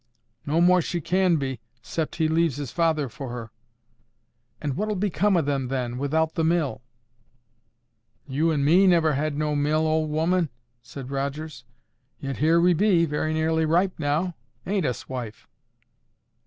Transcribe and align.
"No 0.47 0.61
more 0.61 0.81
she 0.81 0.99
can 0.99 1.35
be, 1.35 1.59
'cept 1.83 2.15
he 2.15 2.27
leaves 2.27 2.55
his 2.57 2.71
father 2.71 3.07
for 3.07 3.29
her." 3.29 3.51
"And 4.59 4.75
what'll 4.75 4.95
become 4.95 5.37
of 5.37 5.45
them 5.45 5.67
then, 5.67 5.99
without 5.99 6.33
the 6.33 6.43
mill?" 6.43 6.81
"You 8.27 8.49
and 8.49 8.65
me 8.65 8.87
never 8.87 9.13
had 9.13 9.37
no 9.37 9.55
mill, 9.55 9.85
old 9.85 10.09
'oman," 10.15 10.49
said 10.81 11.11
Rogers; 11.11 11.65
"yet 12.19 12.37
here 12.37 12.59
we 12.59 12.73
be, 12.73 13.05
very 13.05 13.31
nearly 13.31 13.63
ripe 13.67 13.93
now,—ain't 13.99 14.87
us, 14.87 15.07
wife?" 15.07 15.47